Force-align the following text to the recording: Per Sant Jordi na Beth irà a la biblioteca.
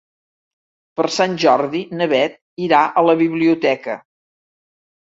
Per 0.99 1.05
Sant 1.17 1.35
Jordi 1.45 1.83
na 2.01 2.09
Beth 2.15 2.41
irà 2.69 2.83
a 3.03 3.07
la 3.11 3.17
biblioteca. 3.25 4.03